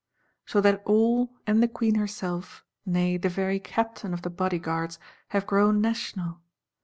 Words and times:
So 0.47 0.61
that 0.61 0.81
all, 0.83 1.29
and 1.45 1.61
the 1.61 1.67
Queen 1.67 1.93
herself, 1.93 2.65
nay 2.87 3.17
the 3.17 3.29
very 3.29 3.59
Captain 3.59 4.15
of 4.15 4.23
the 4.23 4.31
Bodyguards, 4.31 4.97
have 5.27 5.45
grown 5.45 5.79
National! 5.79 6.41